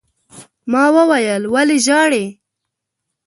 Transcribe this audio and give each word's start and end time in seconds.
ما 0.71 0.83
وويل: 0.95 1.43
ولې 1.53 1.77
ژاړې؟ 1.85 2.25